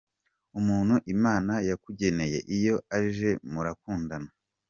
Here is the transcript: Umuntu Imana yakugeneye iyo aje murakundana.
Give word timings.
Umuntu 0.59 0.95
Imana 1.15 1.53
yakugeneye 1.69 2.37
iyo 2.57 2.75
aje 2.97 3.31
murakundana. 3.51 4.29